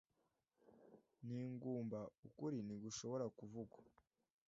ni 1.25 1.37
ingumba 1.47 1.99
Ukuri 2.27 2.57
ntigushobora 2.65 3.25
kuvugwa 3.37 3.79